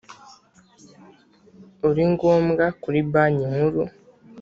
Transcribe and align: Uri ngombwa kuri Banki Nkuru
Uri 1.87 2.03
ngombwa 2.13 2.65
kuri 2.81 2.99
Banki 3.11 3.45
Nkuru 3.51 3.83